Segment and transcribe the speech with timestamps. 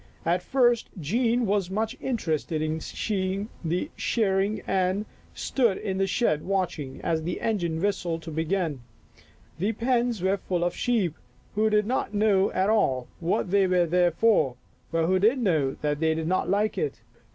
[0.25, 6.43] At first Jean was much interested in seeing the shearing and stood in the shed
[6.43, 8.79] watching, as the engine whistled to begin.
[9.59, 11.13] The pens were full of sheep
[11.53, 14.55] who did not at all know what they were there for,
[14.91, 17.01] but who did know that they did not like it.